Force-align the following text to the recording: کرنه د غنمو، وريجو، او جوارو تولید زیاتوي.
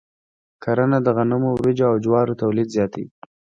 کرنه 0.63 0.97
د 1.03 1.07
غنمو، 1.17 1.49
وريجو، 1.55 1.85
او 1.91 1.95
جوارو 2.03 2.39
تولید 2.41 2.67
زیاتوي. 2.75 3.07